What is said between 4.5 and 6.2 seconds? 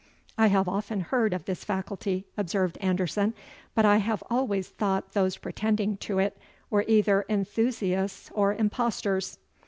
thought those pretending to